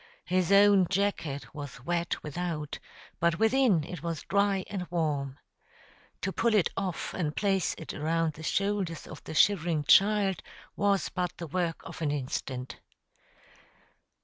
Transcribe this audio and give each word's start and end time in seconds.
His 0.25 0.51
own 0.51 0.87
jacket 0.89 1.53
was 1.53 1.85
wet 1.85 2.23
without, 2.23 2.79
but 3.19 3.37
within 3.37 3.83
it 3.83 4.01
was 4.01 4.23
dry 4.23 4.65
and 4.67 4.87
warm. 4.89 5.37
To 6.21 6.31
pull 6.33 6.55
it 6.55 6.71
off 6.75 7.13
and 7.13 7.35
place 7.35 7.75
it 7.77 7.93
around 7.93 8.33
the 8.33 8.41
shoulders 8.41 9.05
of 9.05 9.23
the 9.25 9.35
shivering 9.35 9.83
child 9.83 10.41
was 10.75 11.09
but 11.09 11.37
the 11.37 11.45
work 11.45 11.83
of 11.83 12.01
an 12.01 12.09
instant. 12.09 12.79